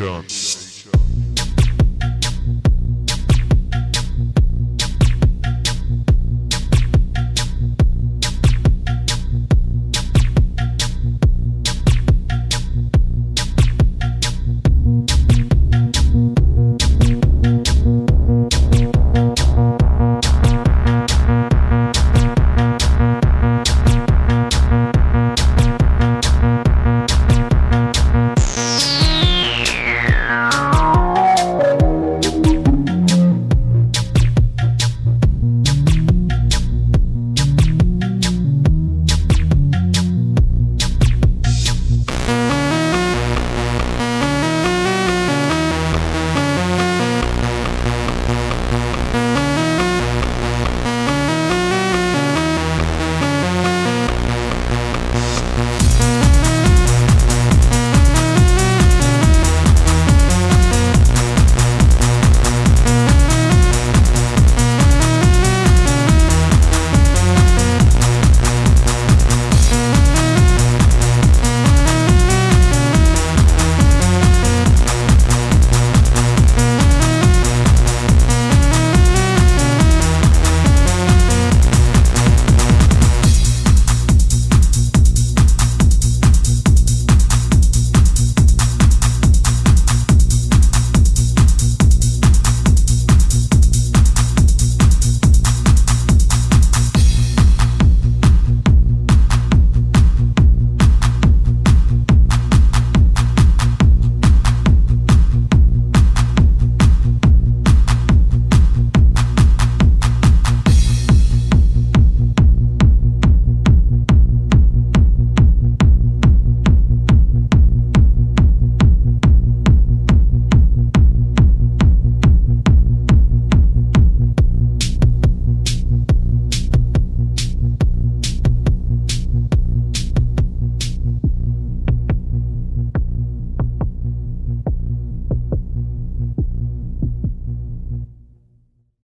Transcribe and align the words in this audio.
Nation. 0.00 0.43